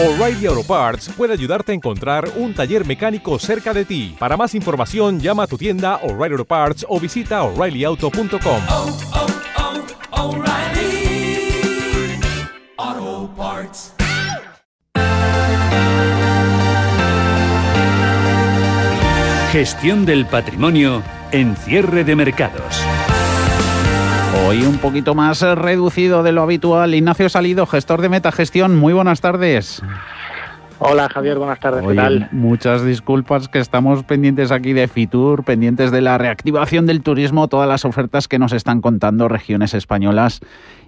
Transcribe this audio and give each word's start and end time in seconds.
O'Reilly 0.00 0.46
Auto 0.46 0.62
Parts 0.62 1.08
puede 1.16 1.32
ayudarte 1.32 1.72
a 1.72 1.74
encontrar 1.74 2.30
un 2.36 2.54
taller 2.54 2.86
mecánico 2.86 3.36
cerca 3.40 3.74
de 3.74 3.84
ti. 3.84 4.14
Para 4.16 4.36
más 4.36 4.54
información, 4.54 5.18
llama 5.18 5.42
a 5.42 5.46
tu 5.48 5.58
tienda 5.58 5.96
O'Reilly 6.04 6.34
Auto 6.34 6.44
Parts 6.44 6.86
o 6.88 7.00
visita 7.00 7.42
oreillyauto.com. 7.42 8.62
oh, 8.68 8.98
oh, 12.78 13.30
Parts. 13.36 13.94
Gestión 19.50 20.06
del 20.06 20.26
patrimonio 20.26 21.02
en 21.32 21.56
cierre 21.56 22.04
de 22.04 22.14
mercados. 22.14 22.84
Hoy 24.36 24.62
un 24.62 24.78
poquito 24.78 25.14
más 25.14 25.42
eh, 25.42 25.54
reducido 25.54 26.22
de 26.22 26.32
lo 26.32 26.42
habitual. 26.42 26.94
Ignacio 26.94 27.28
Salido, 27.28 27.66
gestor 27.66 28.00
de 28.00 28.08
Metagestión. 28.08 28.76
Muy 28.76 28.92
buenas 28.92 29.20
tardes. 29.20 29.82
Hola 30.80 31.08
Javier, 31.08 31.38
buenas 31.38 31.58
tardes. 31.58 31.84
¿Qué 31.86 31.94
tal? 31.94 32.28
muchas 32.30 32.84
disculpas 32.84 33.48
que 33.48 33.58
estamos 33.58 34.04
pendientes 34.04 34.52
aquí 34.52 34.72
de 34.72 34.86
Fitur, 34.86 35.44
pendientes 35.44 35.90
de 35.90 36.00
la 36.00 36.18
reactivación 36.18 36.86
del 36.86 37.02
turismo, 37.02 37.48
todas 37.48 37.68
las 37.68 37.84
ofertas 37.84 38.28
que 38.28 38.38
nos 38.38 38.52
están 38.52 38.80
contando 38.80 39.28
regiones 39.28 39.74
españolas 39.74 40.40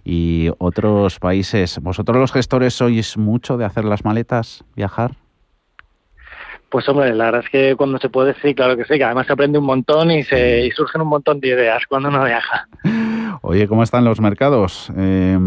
y 0.04 0.50
otros 0.59 1.18
países. 1.18 1.80
¿Vosotros 1.82 2.18
los 2.18 2.32
gestores 2.32 2.74
sois 2.74 3.16
mucho 3.16 3.56
de 3.56 3.64
hacer 3.64 3.84
las 3.84 4.04
maletas, 4.04 4.64
viajar? 4.76 5.12
Pues 6.68 6.88
hombre, 6.88 7.12
la 7.12 7.24
verdad 7.24 7.42
es 7.45 7.50
que 7.50 7.74
cuando 7.74 7.98
se 7.98 8.09
puede, 8.09 8.34
sí, 8.40 8.54
claro 8.54 8.76
que 8.76 8.84
sí, 8.84 8.96
que 8.96 9.02
además 9.02 9.26
se 9.26 9.32
aprende 9.32 9.59
un 9.59 9.66
montón 9.66 10.12
y, 10.12 10.22
se, 10.22 10.66
y 10.66 10.70
surgen 10.70 11.00
un 11.00 11.09
montón 11.09 11.40
de 11.40 11.48
ideas 11.48 11.82
cuando 11.88 12.10
uno 12.10 12.24
viaja. 12.24 12.68
Oye, 13.42 13.68
¿cómo 13.68 13.82
están 13.82 14.04
los 14.04 14.20
mercados? 14.20 14.92
Eh, 14.98 15.38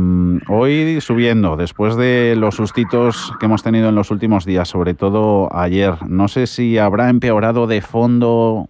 hoy 0.49 0.99
subiendo, 0.99 1.55
después 1.55 1.95
de 1.95 2.35
los 2.35 2.55
sustitos 2.55 3.31
que 3.39 3.45
hemos 3.45 3.61
tenido 3.61 3.89
en 3.89 3.95
los 3.95 4.09
últimos 4.09 4.45
días, 4.45 4.67
sobre 4.67 4.95
todo 4.95 5.47
ayer. 5.55 5.93
No 6.07 6.27
sé 6.27 6.48
si 6.48 6.79
habrá 6.79 7.09
empeorado 7.09 7.68
de 7.68 7.81
fondo, 7.81 8.65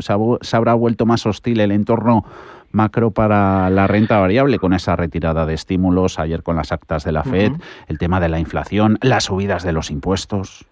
se, 0.00 0.56
habrá 0.56 0.74
vuelto 0.74 1.06
más 1.06 1.24
hostil 1.24 1.60
el 1.60 1.70
entorno 1.70 2.24
macro 2.72 3.12
para 3.12 3.70
la 3.70 3.86
renta 3.86 4.18
variable 4.18 4.58
con 4.58 4.72
esa 4.72 4.96
retirada 4.96 5.46
de 5.46 5.54
estímulos, 5.54 6.18
ayer 6.18 6.42
con 6.42 6.56
las 6.56 6.72
actas 6.72 7.04
de 7.04 7.12
la 7.12 7.22
FED, 7.22 7.52
el 7.86 7.98
tema 7.98 8.18
de 8.18 8.28
la 8.28 8.40
inflación, 8.40 8.98
las 9.02 9.24
subidas 9.24 9.62
de 9.62 9.70
los 9.70 9.92
impuestos. 9.92 10.66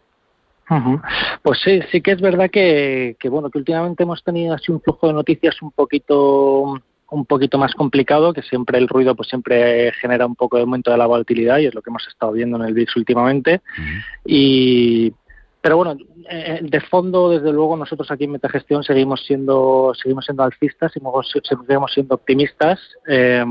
Pues 1.42 1.60
sí, 1.62 1.80
sí 1.92 2.00
que 2.00 2.12
es 2.12 2.20
verdad 2.20 2.50
que, 2.50 3.14
que, 3.20 3.28
bueno 3.28 3.48
que 3.50 3.58
últimamente 3.58 4.02
hemos 4.02 4.24
tenido 4.24 4.55
así 4.55 4.72
un 4.72 4.80
flujo 4.80 5.06
de 5.06 5.12
noticias 5.12 5.62
un 5.62 5.70
poquito 5.70 6.82
un 7.12 7.27
poquito 7.27 7.58
más 7.58 7.74
complicado, 7.74 8.32
que 8.32 8.42
siempre 8.42 8.78
el 8.78 8.88
ruido 8.88 9.14
pues 9.14 9.28
siempre 9.28 9.92
genera 10.00 10.27
un 10.27 10.34
poco 10.34 10.56
de 10.56 10.62
aumento 10.62 10.91
de 10.91 10.96
la 10.96 11.06
volatilidad 11.06 11.58
y 11.58 11.66
es 11.66 11.74
lo 11.74 11.82
que 11.82 11.91
hemos 11.91 12.06
estado 12.08 12.32
viendo 12.32 12.56
en 12.56 12.64
el 12.64 12.74
VIX 12.74 12.96
últimamente. 12.96 13.60
Y 14.24 15.12
pero 15.60 15.77
bueno, 15.77 15.96
eh, 16.28 16.58
de 16.60 16.80
fondo, 16.80 17.30
desde 17.30 17.52
luego, 17.52 17.77
nosotros 17.77 18.10
aquí 18.10 18.24
en 18.24 18.33
Metagestión 18.33 18.83
seguimos 18.83 19.24
siendo, 19.24 19.92
seguimos 19.94 20.24
siendo 20.24 20.42
alcistas, 20.42 20.90
seguimos, 20.92 21.33
seguimos 21.44 21.92
siendo 21.92 22.16
optimistas. 22.16 22.80
Eh, 23.06 23.44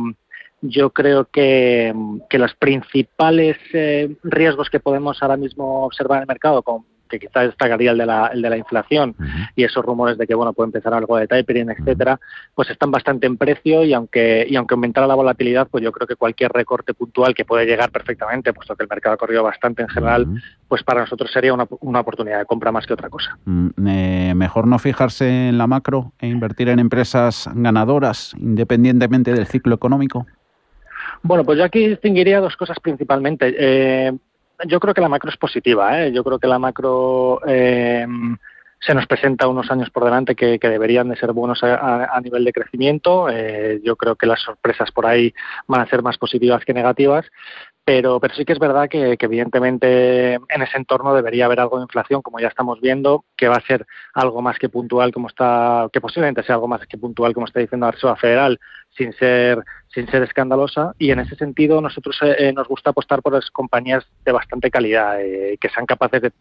yo 0.62 0.90
creo 0.90 1.26
que, 1.26 1.94
que 2.30 2.38
los 2.38 2.54
principales 2.56 3.58
eh, 3.74 4.14
riesgos 4.24 4.70
que 4.70 4.82
podemos 4.82 5.22
ahora 5.22 5.38
mismo 5.38 5.86
observar 5.86 6.18
en 6.18 6.24
el 6.24 6.28
mercado, 6.28 6.62
con, 6.64 6.86
que 7.12 7.20
quizás 7.20 7.48
destacaría 7.48 7.92
el 7.92 7.98
de 7.98 8.06
la, 8.06 8.28
el 8.28 8.42
de 8.42 8.50
la 8.50 8.58
inflación 8.58 9.16
y 9.56 9.64
esos 9.64 9.84
rumores 9.84 10.18
de 10.18 10.26
que 10.26 10.34
bueno 10.34 10.54
puede 10.54 10.70
empezar 10.70 10.94
algo 10.94 11.18
de 11.18 11.28
tapering, 11.28 11.70
etcétera, 11.70 12.20
pues 12.56 12.70
están 12.70 12.90
bastante 12.90 13.28
en 13.28 13.38
precio 13.38 13.84
y 13.84 13.94
aunque 13.94 14.48
y 14.50 14.56
aunque 14.56 14.74
aumentara 14.74 15.08
la 15.08 15.16
volatilidad, 15.16 15.68
pues 15.70 15.84
yo 15.84 15.92
creo 15.92 16.08
que 16.08 16.16
cualquier 16.16 16.52
recorte 16.52 16.94
puntual 16.94 17.34
que 17.36 17.46
puede 17.46 17.66
llegar 17.66 17.92
perfectamente, 17.92 18.54
puesto 18.54 18.76
que 18.76 18.84
el 18.84 18.90
mercado 18.90 19.16
ha 19.16 19.18
corrido 19.18 19.44
bastante 19.44 19.82
en 19.82 19.90
general, 19.90 20.28
pues 20.68 20.84
para 20.84 21.02
nosotros 21.02 21.30
sería 21.32 21.54
una, 21.54 21.68
una 21.82 22.00
oportunidad 22.00 22.40
de 22.40 22.46
compra 22.46 22.72
más 22.72 22.88
que 22.88 22.94
otra 22.94 23.10
cosa. 23.10 23.38
Mm, 23.46 23.68
eh, 23.88 24.34
mejor 24.36 24.68
no 24.68 24.80
fijarse 24.80 25.50
en 25.50 25.58
la 25.58 25.68
macro 25.68 26.14
e 26.20 26.28
invertir 26.28 26.70
en 26.70 26.80
empresas 26.80 27.50
ganadoras, 27.54 28.34
independientemente 28.38 29.34
del 29.34 29.48
ciclo 29.48 29.76
económico. 29.76 30.26
Bueno, 31.24 31.44
pues 31.44 31.58
yo 31.58 31.64
aquí 31.64 31.88
distinguiría 31.88 32.40
dos 32.40 32.56
cosas 32.56 32.80
principalmente. 32.80 33.54
Eh, 33.58 34.12
yo 34.68 34.80
creo 34.80 34.94
que 34.94 35.02
la 35.02 35.10
macro 35.10 35.30
es 35.30 35.38
positiva. 35.38 36.02
¿eh? 36.02 36.12
Yo 36.12 36.24
creo 36.24 36.40
que 36.40 36.48
la 36.48 36.60
macro 36.60 37.42
eh, 37.48 38.06
se 38.82 38.96
nos 38.96 39.06
presenta 39.06 39.48
unos 39.48 39.70
años 39.70 39.92
por 39.92 40.04
delante 40.04 40.36
que, 40.36 40.58
deberían 40.58 41.10
de 41.10 41.16
ser 41.16 41.32
buenos 41.34 41.64
a, 41.64 42.20
nivel 42.22 42.44
de 42.44 42.52
crecimiento. 42.52 43.30
Eh, 43.30 43.80
yo 43.84 43.96
creo 43.96 44.16
que 44.16 44.26
las 44.26 44.42
sorpresas 44.42 44.92
por 44.92 45.06
ahí 45.06 45.34
van 45.68 45.82
a 45.82 45.88
ser 45.88 46.02
más 46.02 46.18
positivas 46.18 46.66
que 46.66 46.74
negativas. 46.74 47.26
Pero, 47.84 48.20
pero 48.20 48.36
sí 48.36 48.46
que 48.46 48.54
es 48.54 48.60
verdad 48.60 48.88
que, 48.88 49.18
que 49.18 49.26
evidentemente 49.26 50.36
en 50.36 50.62
ese 50.62 50.78
entorno 50.78 51.16
debería 51.16 51.46
haber 51.46 51.60
algo 51.60 51.78
de 51.78 51.84
inflación, 51.84 52.22
como 52.22 52.40
ya 52.40 52.48
estamos 52.48 52.80
viendo, 52.80 53.26
que 53.36 53.48
va 53.48 53.56
a 53.56 53.66
ser 53.66 53.88
algo 54.14 54.40
más 54.44 54.60
que 54.60 54.70
puntual, 54.70 55.12
como 55.12 55.28
está, 55.28 55.90
que 55.92 56.00
posiblemente 56.00 56.44
sea 56.44 56.56
algo 56.56 56.68
más 56.68 56.86
que 56.86 57.00
puntual, 57.00 57.34
como 57.34 57.48
está 57.48 57.60
diciendo 57.60 57.88
la 57.88 57.92
Reserva 57.92 58.16
Federal, 58.18 58.60
sin 58.96 59.14
ser 59.14 59.64
sin 59.94 60.08
ser 60.10 60.24
escandalosa 60.24 60.94
y 60.98 61.12
en 61.12 61.20
ese 61.20 61.36
sentido 61.36 61.82
nosotros 61.82 62.18
eh, 62.22 62.36
eh, 62.38 62.54
nos 62.54 62.68
gusta 62.68 62.92
apostar 62.92 63.22
por 63.22 63.34
las 63.34 63.50
compañías 63.52 64.06
de 64.24 64.32
bastante 64.32 64.72
calidad 64.72 65.22
eh, 65.22 65.58
que 65.60 65.70
sean 65.70 65.86
capaces 65.86 66.22
de, 66.22 66.32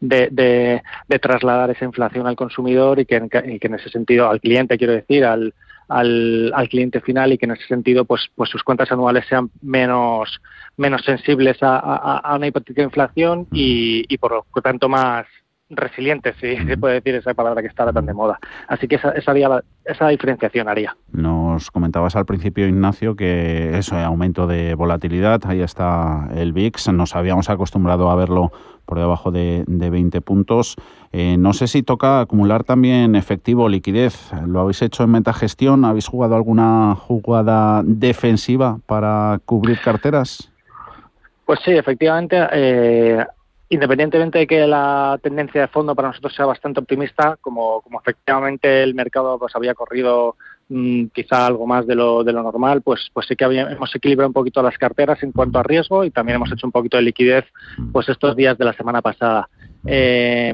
de, 0.00 0.28
de- 0.30 0.82
de 1.08 1.18
trasladar 1.18 1.70
esa 1.70 1.84
inflación 1.84 2.26
al 2.26 2.36
consumidor 2.36 2.98
y 3.00 3.06
que, 3.06 3.16
en, 3.16 3.28
que 3.28 3.58
en 3.66 3.74
ese 3.74 3.88
sentido 3.90 4.28
al 4.30 4.40
cliente 4.40 4.78
quiero 4.78 4.92
decir 4.92 5.24
al, 5.24 5.52
al, 5.88 6.52
al 6.54 6.68
cliente 6.68 7.00
final 7.00 7.32
y 7.32 7.38
que 7.38 7.46
en 7.46 7.52
ese 7.52 7.66
sentido 7.66 8.04
pues 8.04 8.28
pues 8.34 8.48
sus 8.50 8.62
cuentas 8.62 8.90
anuales 8.92 9.24
sean 9.28 9.50
menos 9.62 10.40
menos 10.76 11.02
sensibles 11.04 11.58
a 11.62 12.32
una 12.36 12.46
hipotética 12.46 12.82
inflación 12.82 13.46
y, 13.52 14.04
y 14.08 14.18
por 14.18 14.32
lo 14.32 14.62
tanto 14.62 14.88
más 14.88 15.26
resilientes 15.70 16.34
si 16.40 16.56
se 16.56 16.76
puede 16.76 16.94
decir 16.94 17.14
esa 17.14 17.32
palabra 17.34 17.62
que 17.62 17.68
está 17.68 17.90
tan 17.92 18.06
de 18.06 18.12
moda 18.12 18.38
así 18.68 18.88
que 18.88 18.96
esa, 18.96 19.10
esa, 19.12 19.30
haría 19.30 19.62
esa 19.84 20.08
diferenciación 20.08 20.68
haría 20.68 20.96
Nos 21.12 21.70
comentabas 21.70 22.16
al 22.16 22.26
principio, 22.26 22.66
Ignacio, 22.66 23.16
que 23.16 23.78
eso, 23.78 23.96
eh, 23.96 24.02
aumento 24.02 24.46
de 24.46 24.74
volatilidad, 24.74 25.40
ahí 25.46 25.60
está 25.60 26.28
el 26.34 26.52
VIX, 26.52 26.92
nos 26.92 27.16
habíamos 27.16 27.50
acostumbrado 27.50 28.10
a 28.10 28.16
verlo 28.16 28.52
por 28.90 28.98
debajo 28.98 29.30
de, 29.30 29.64
de 29.66 29.88
20 29.88 30.20
puntos. 30.20 30.76
Eh, 31.12 31.36
no 31.38 31.52
sé 31.52 31.68
si 31.68 31.82
toca 31.82 32.20
acumular 32.20 32.64
también 32.64 33.14
efectivo 33.14 33.68
liquidez. 33.68 34.32
¿Lo 34.46 34.60
habéis 34.60 34.82
hecho 34.82 35.04
en 35.04 35.12
metagestión? 35.12 35.84
¿Habéis 35.84 36.08
jugado 36.08 36.34
alguna 36.34 36.96
jugada 36.96 37.82
defensiva 37.84 38.78
para 38.86 39.40
cubrir 39.44 39.78
carteras? 39.80 40.50
Pues 41.46 41.60
sí, 41.64 41.72
efectivamente, 41.72 42.36
eh, 42.52 43.24
independientemente 43.70 44.40
de 44.40 44.46
que 44.48 44.66
la 44.66 45.18
tendencia 45.22 45.62
de 45.62 45.68
fondo 45.68 45.94
para 45.94 46.08
nosotros 46.08 46.34
sea 46.34 46.44
bastante 46.44 46.80
optimista, 46.80 47.38
como, 47.40 47.80
como 47.82 48.00
efectivamente 48.00 48.82
el 48.82 48.96
mercado 48.96 49.38
pues 49.38 49.54
había 49.54 49.74
corrido 49.74 50.34
mm, 50.68 51.06
quizá 51.14 51.46
algo 51.46 51.68
más 51.68 51.86
de 51.86 51.94
lo, 51.94 52.24
de 52.24 52.32
lo 52.32 52.42
normal, 52.42 52.82
pues, 52.82 53.08
pues 53.12 53.28
sí 53.28 53.36
que 53.36 53.44
hemos 53.44 53.94
equilibrado 53.94 54.28
un 54.28 54.34
poquito 54.34 54.60
las 54.60 54.76
carteras 54.76 55.22
en 55.22 55.30
cuanto 55.30 55.60
a 55.60 55.62
riesgo 55.62 56.04
y 56.04 56.10
también 56.10 56.36
hemos 56.36 56.50
hecho 56.50 56.66
un 56.66 56.72
poquito 56.72 56.96
de 56.96 57.04
liquidez 57.04 57.44
pues 57.92 58.08
estos 58.08 58.34
días 58.34 58.58
de 58.58 58.64
la 58.64 58.72
semana 58.72 59.00
pasada. 59.02 59.48
Eh, 59.86 60.52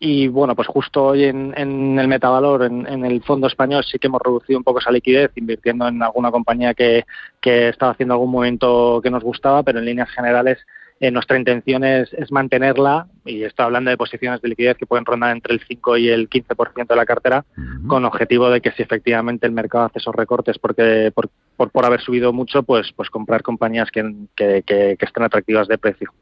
y 0.00 0.28
bueno, 0.28 0.54
pues 0.54 0.68
justo 0.68 1.06
hoy 1.06 1.24
en, 1.24 1.54
en 1.56 1.98
el 1.98 2.08
metavalor, 2.08 2.62
en, 2.64 2.86
en 2.86 3.06
el 3.06 3.22
fondo 3.22 3.46
español, 3.46 3.82
sí 3.84 3.98
que 3.98 4.06
hemos 4.06 4.20
reducido 4.22 4.58
un 4.58 4.64
poco 4.64 4.80
esa 4.80 4.92
liquidez, 4.92 5.32
invirtiendo 5.34 5.88
en 5.88 6.02
alguna 6.02 6.30
compañía 6.30 6.74
que, 6.74 7.04
que 7.40 7.70
estaba 7.70 7.92
haciendo 7.92 8.14
algún 8.14 8.30
movimiento 8.30 9.00
que 9.02 9.10
nos 9.10 9.24
gustaba, 9.24 9.62
pero 9.62 9.78
en 9.78 9.86
líneas 9.86 10.10
generales 10.10 10.58
eh, 11.00 11.10
nuestra 11.10 11.38
intención 11.38 11.84
es, 11.84 12.12
es 12.12 12.32
mantenerla, 12.32 13.06
y 13.24 13.44
estoy 13.44 13.66
hablando 13.66 13.90
de 13.90 13.96
posiciones 13.96 14.42
de 14.42 14.48
liquidez 14.48 14.76
que 14.76 14.86
pueden 14.86 15.04
rondar 15.04 15.30
entre 15.30 15.54
el 15.54 15.60
5 15.60 15.96
y 15.98 16.08
el 16.08 16.28
15% 16.28 16.86
de 16.88 16.96
la 16.96 17.06
cartera, 17.06 17.44
con 17.86 18.04
objetivo 18.04 18.50
de 18.50 18.60
que 18.60 18.72
si 18.72 18.82
efectivamente 18.82 19.46
el 19.46 19.52
mercado 19.52 19.84
hace 19.84 19.98
esos 19.98 20.14
recortes 20.14 20.58
porque 20.58 21.12
por, 21.14 21.30
por, 21.56 21.70
por 21.70 21.84
haber 21.84 22.00
subido 22.00 22.32
mucho, 22.32 22.62
pues, 22.62 22.92
pues 22.96 23.10
comprar 23.10 23.42
compañías 23.42 23.90
que, 23.90 24.02
que, 24.34 24.62
que, 24.66 24.96
que 24.98 25.04
estén 25.04 25.22
atractivas 25.22 25.68
de 25.68 25.78
precio. 25.78 26.12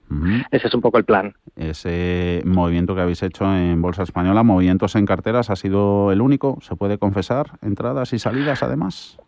Ese 0.50 0.66
es 0.66 0.74
un 0.74 0.80
poco 0.80 0.98
el 0.98 1.04
plan. 1.04 1.34
Ese 1.56 2.42
movimiento 2.44 2.94
que 2.94 3.00
habéis 3.00 3.22
hecho 3.22 3.44
en 3.44 3.80
Bolsa 3.80 4.02
Española, 4.02 4.42
movimientos 4.42 4.94
en 4.94 5.06
carteras, 5.06 5.50
¿ha 5.50 5.56
sido 5.56 6.12
el 6.12 6.20
único? 6.20 6.58
¿Se 6.60 6.76
puede 6.76 6.98
confesar? 6.98 7.52
¿Entradas 7.62 8.12
y 8.12 8.18
salidas 8.18 8.62
además? 8.62 9.18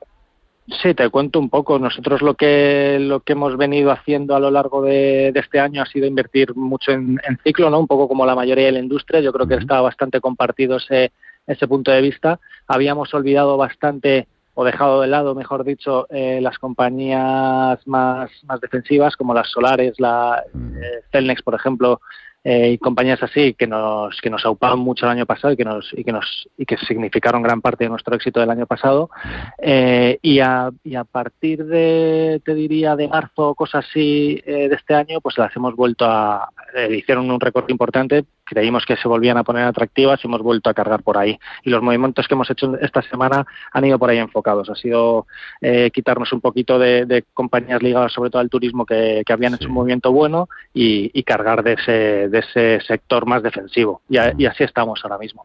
Sí, 0.70 0.92
te 0.94 1.08
cuento 1.08 1.38
un 1.38 1.48
poco. 1.48 1.78
Nosotros 1.78 2.20
lo 2.20 2.34
que 2.34 2.98
lo 3.00 3.20
que 3.20 3.32
hemos 3.32 3.56
venido 3.56 3.90
haciendo 3.90 4.36
a 4.36 4.40
lo 4.40 4.50
largo 4.50 4.82
de, 4.82 5.32
de 5.32 5.40
este 5.40 5.60
año 5.60 5.82
ha 5.82 5.86
sido 5.86 6.06
invertir 6.06 6.54
mucho 6.54 6.92
en, 6.92 7.18
en, 7.26 7.38
ciclo, 7.42 7.70
¿no? 7.70 7.80
Un 7.80 7.86
poco 7.86 8.06
como 8.06 8.26
la 8.26 8.34
mayoría 8.34 8.66
de 8.66 8.72
la 8.72 8.78
industria. 8.80 9.20
Yo 9.20 9.32
creo 9.32 9.46
que 9.46 9.54
está 9.54 9.80
bastante 9.80 10.20
compartido 10.20 10.76
ese, 10.76 11.12
ese 11.46 11.66
punto 11.66 11.90
de 11.90 12.02
vista. 12.02 12.38
Habíamos 12.66 13.14
olvidado 13.14 13.56
bastante 13.56 14.28
o 14.54 14.64
dejado 14.64 15.00
de 15.00 15.06
lado, 15.06 15.34
mejor 15.36 15.64
dicho, 15.64 16.06
eh, 16.10 16.40
las 16.42 16.58
compañías 16.58 17.78
más, 17.86 18.30
más 18.44 18.60
defensivas 18.60 19.16
como 19.16 19.32
las 19.32 19.48
solares, 19.48 20.00
la 20.00 20.42
eh, 20.52 21.02
Celnex, 21.12 21.42
por 21.42 21.54
ejemplo, 21.54 22.00
eh, 22.50 22.70
y 22.70 22.78
compañías 22.78 23.22
así 23.22 23.52
que 23.52 23.66
nos 23.66 24.18
que 24.22 24.30
nos 24.30 24.42
auparon 24.46 24.78
mucho 24.78 25.04
el 25.04 25.12
año 25.12 25.26
pasado 25.26 25.52
y 25.52 25.56
que 25.58 25.66
nos 25.66 25.92
y 25.92 26.02
que 26.02 26.12
nos 26.12 26.48
y 26.56 26.64
que 26.64 26.78
significaron 26.78 27.42
gran 27.42 27.60
parte 27.60 27.84
de 27.84 27.90
nuestro 27.90 28.14
éxito 28.14 28.40
del 28.40 28.48
año 28.48 28.66
pasado 28.66 29.10
eh, 29.58 30.18
y, 30.22 30.40
a, 30.40 30.70
y 30.82 30.94
a 30.94 31.04
partir 31.04 31.66
de 31.66 32.40
te 32.42 32.54
diría 32.54 32.96
de 32.96 33.06
marzo 33.06 33.54
cosas 33.54 33.84
así 33.86 34.40
de 34.46 34.74
este 34.74 34.94
año 34.94 35.20
pues 35.20 35.36
las 35.36 35.54
hemos 35.56 35.76
vuelto 35.76 36.06
a 36.06 36.48
hicieron 36.90 37.30
un 37.30 37.38
récord 37.38 37.68
importante 37.68 38.24
creímos 38.48 38.84
que 38.86 38.96
se 38.96 39.08
volvían 39.08 39.36
a 39.36 39.44
poner 39.44 39.64
atractivas 39.64 40.20
y 40.22 40.26
hemos 40.26 40.42
vuelto 40.42 40.70
a 40.70 40.74
cargar 40.74 41.02
por 41.02 41.18
ahí. 41.18 41.38
Y 41.62 41.70
los 41.70 41.82
movimientos 41.82 42.26
que 42.26 42.34
hemos 42.34 42.50
hecho 42.50 42.76
esta 42.80 43.02
semana 43.02 43.46
han 43.72 43.84
ido 43.84 43.98
por 43.98 44.10
ahí 44.10 44.18
enfocados. 44.18 44.70
Ha 44.70 44.74
sido 44.74 45.26
eh, 45.60 45.90
quitarnos 45.92 46.32
un 46.32 46.40
poquito 46.40 46.78
de, 46.78 47.24
compañías 47.34 47.82
ligadas 47.82 48.12
sobre 48.12 48.30
todo 48.30 48.40
al 48.40 48.50
turismo 48.50 48.86
que, 48.86 49.22
habían 49.28 49.54
hecho 49.54 49.68
un 49.68 49.74
movimiento 49.74 50.10
bueno 50.12 50.48
y, 50.72 51.22
cargar 51.22 51.62
de 51.62 51.74
ese, 51.74 52.28
de 52.28 52.38
ese 52.38 52.80
sector 52.86 53.26
más 53.26 53.42
defensivo. 53.42 54.00
Y, 54.08 54.16
así 54.16 54.64
estamos 54.64 55.00
ahora 55.02 55.18
mismo. 55.18 55.44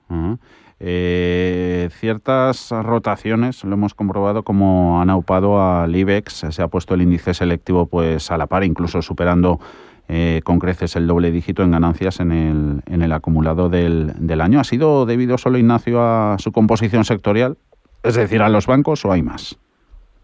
Eh, 0.80 1.90
ciertas 1.92 2.72
rotaciones 2.72 3.64
lo 3.64 3.74
hemos 3.74 3.94
comprobado 3.94 4.44
como 4.44 5.02
han 5.02 5.10
aupado 5.10 5.62
al 5.62 5.96
IBEX, 5.96 6.46
se 6.50 6.62
ha 6.62 6.68
puesto 6.68 6.94
el 6.94 7.02
índice 7.02 7.34
selectivo 7.34 7.86
pues 7.86 8.32
a 8.32 8.38
la 8.38 8.48
par, 8.48 8.64
incluso 8.64 9.02
superando 9.02 9.60
eh, 10.08 10.42
con 10.44 10.60
creces 10.60 10.96
el 10.96 11.08
doble 11.08 11.32
dígito 11.32 11.64
en 11.64 11.72
ganancias 11.72 12.20
en 12.20 12.32
el, 12.32 12.82
en 12.86 13.02
el 13.02 13.12
acumulado 13.12 13.70
del, 13.70 14.12
del 14.18 14.42
año. 14.42 14.60
¿Ha 14.60 14.64
sido 14.64 15.06
debido 15.06 15.38
solo, 15.38 15.58
Ignacio, 15.58 16.02
a 16.02 16.38
su 16.40 16.52
composición 16.52 17.06
sectorial? 17.06 17.58
Es 18.04 18.16
decir, 18.16 18.42
a 18.42 18.50
los 18.50 18.68
bancos 18.68 19.06
o 19.06 19.12
hay 19.12 19.22
más? 19.22 19.58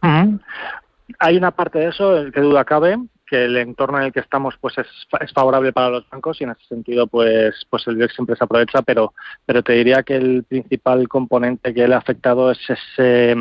Hay 0.02 1.38
una 1.38 1.52
parte 1.52 1.80
de 1.80 1.88
eso, 1.88 2.26
que 2.34 2.42
duda 2.42 2.66
cabe, 2.66 2.98
que 3.30 3.46
el 3.46 3.58
entorno 3.58 4.00
en 4.00 4.06
el 4.06 4.14
que 4.14 4.20
estamos 4.20 4.56
pues 4.60 4.78
es, 4.78 4.88
es, 5.22 5.32
favorable 5.32 5.72
para 5.72 5.90
los 5.90 6.10
bancos 6.10 6.42
y 6.42 6.44
en 6.44 6.52
ese 6.52 6.66
sentido 6.68 7.08
pues 7.08 7.56
pues 7.70 7.88
el 7.88 7.96
BIEX 7.96 8.16
siempre 8.16 8.36
se 8.36 8.44
aprovecha 8.44 8.82
pero 8.82 9.14
pero 9.46 9.62
te 9.62 9.74
diría 9.74 10.02
que 10.02 10.16
el 10.16 10.44
principal 10.44 11.08
componente 11.08 11.74
que 11.74 11.88
le 11.88 11.94
ha 11.94 12.00
afectado 12.00 12.50
es 12.50 12.60
ese 12.68 13.36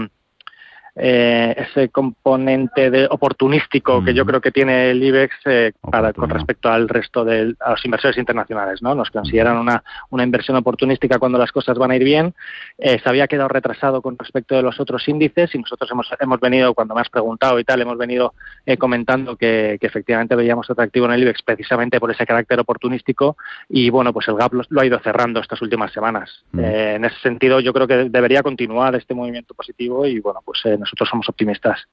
eh, 1.01 1.55
ese 1.57 1.91
componente 1.91 2.91
de 2.91 3.07
oportunístico 3.09 4.05
que 4.05 4.13
yo 4.15 4.27
creo 4.27 4.41
que 4.41 4.51
tiene 4.51 4.91
el 4.91 5.01
IBEX 5.01 5.37
eh, 5.45 5.73
para, 5.81 6.13
con 6.13 6.29
respecto 6.29 6.69
al 6.69 6.89
resto 6.89 7.25
de 7.25 7.55
los 7.55 7.85
inversores 7.85 8.19
internacionales. 8.19 8.83
¿no? 8.83 8.97
Nos 8.97 9.11
consideran 9.11 9.59
una, 9.59 9.85
una 10.11 10.25
inversión 10.25 10.57
oportunística 10.57 11.21
cuando 11.21 11.39
las 11.39 11.53
cosas 11.53 11.79
van 11.79 11.93
a 11.93 11.97
ir 11.97 12.03
bien. 12.03 12.35
Eh, 12.79 12.99
se 13.01 13.09
había 13.09 13.29
quedado 13.29 13.49
retrasado 13.49 14.03
con 14.03 14.19
respecto 14.19 14.57
de 14.57 14.63
los 14.63 14.81
otros 14.81 15.07
índices 15.09 15.55
y 15.55 15.59
nosotros 15.59 15.89
hemos, 15.93 16.09
hemos 16.19 16.41
venido, 16.41 16.75
cuando 16.75 16.97
me 16.97 17.01
has 17.01 17.11
preguntado 17.11 17.61
y 17.61 17.65
tal, 17.65 17.81
hemos 17.81 17.97
venido 17.97 18.35
comentando 18.79 19.37
que, 19.37 19.79
efectivamente 19.81 20.35
veíamos 20.35 20.69
atractivo 20.69 21.07
en 21.07 21.13
el 21.13 21.23
IBEX 21.23 21.43
precisamente 21.43 22.01
por 22.01 22.11
ese 22.11 22.27
carácter 22.27 22.61
oportunístico 22.61 23.37
y 23.69 23.89
bueno, 23.89 24.13
pues 24.13 24.29
el 24.29 24.35
gap 24.35 24.53
lo, 24.53 24.81
ha 24.81 24.85
ido 24.85 24.99
cerrando 24.99 25.41
estas 25.41 25.63
últimas 25.63 25.93
semanas. 25.93 26.45
en 26.53 27.05
ese 27.05 27.19
sentido, 27.21 27.61
yo 27.61 27.73
creo 27.73 27.87
que 27.87 28.11
debería 28.11 28.43
continuar 28.43 28.95
este 28.97 29.15
movimiento 29.15 29.55
positivo 29.55 30.05
y 30.05 30.21
bueno, 30.21 30.41
pues 30.45 30.61
nosotros 30.89 31.09
somos 31.09 31.29
optimistas. 31.29 31.87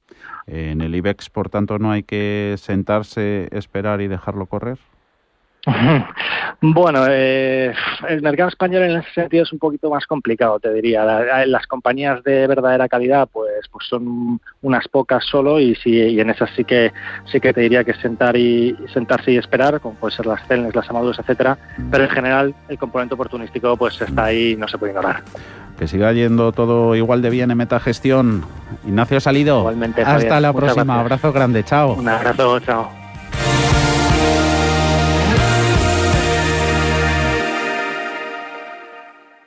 En 0.46 0.80
el 0.80 0.94
IBEX, 0.94 1.28
por 1.28 1.50
tanto, 1.50 1.78
no 1.78 1.90
hay 1.90 2.02
que 2.02 2.54
sentarse, 2.58 3.48
esperar 3.52 4.00
y 4.00 4.08
dejarlo 4.08 4.46
correr. 4.46 4.78
Bueno, 6.62 7.04
eh, 7.06 7.74
el 8.08 8.22
mercado 8.22 8.48
español 8.48 8.84
en 8.84 8.96
ese 8.98 9.12
sentido 9.12 9.42
es 9.42 9.52
un 9.52 9.58
poquito 9.58 9.90
más 9.90 10.06
complicado, 10.06 10.58
te 10.58 10.72
diría. 10.72 11.04
las 11.44 11.66
compañías 11.66 12.22
de 12.24 12.46
verdadera 12.46 12.88
calidad, 12.88 13.28
pues, 13.30 13.45
pues 13.70 13.86
son 13.88 14.40
unas 14.62 14.86
pocas 14.88 15.24
solo 15.24 15.60
y, 15.60 15.74
sí, 15.76 15.90
y 15.90 16.20
en 16.20 16.30
esas 16.30 16.50
sí 16.56 16.64
que 16.64 16.92
sí 17.30 17.40
que 17.40 17.52
te 17.52 17.60
diría 17.60 17.84
que 17.84 17.94
sentar 17.94 18.36
y 18.36 18.76
sentarse 18.92 19.32
y 19.32 19.36
esperar, 19.36 19.80
como 19.80 19.94
pueden 19.96 20.16
ser 20.16 20.26
las 20.26 20.46
CELNES, 20.46 20.74
las 20.74 20.88
Amaduras, 20.90 21.18
etcétera. 21.18 21.58
Pero 21.90 22.04
en 22.04 22.10
general 22.10 22.54
el 22.68 22.78
componente 22.78 23.14
oportunístico, 23.14 23.76
pues 23.76 24.00
está 24.00 24.26
ahí, 24.26 24.52
y 24.52 24.56
no 24.56 24.68
se 24.68 24.78
puede 24.78 24.92
ignorar. 24.92 25.22
Que 25.78 25.86
siga 25.86 26.12
yendo 26.12 26.52
todo 26.52 26.94
igual 26.94 27.20
de 27.20 27.30
bien 27.30 27.50
en 27.50 27.58
Metagestión. 27.58 28.44
Ignacio 28.86 29.20
Salido. 29.20 29.60
Igualmente. 29.60 30.02
Hasta 30.02 30.40
la 30.40 30.52
próxima. 30.52 31.00
Abrazo 31.00 31.32
grande. 31.32 31.64
Chao. 31.64 31.94
Un 31.94 32.08
abrazo. 32.08 32.60
Chao. 32.60 33.05